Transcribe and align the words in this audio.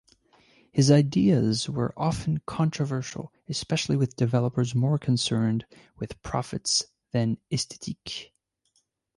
His 0.71 0.89
ideas 0.89 1.69
were 1.69 1.93
often 1.95 2.39
controversial, 2.47 3.31
especially 3.47 3.95
with 3.97 4.15
developers 4.15 4.73
more 4.73 4.97
concerned 4.97 5.67
with 5.99 6.19
profits 6.23 6.85
than 7.11 7.37
esthetiques. 7.51 8.31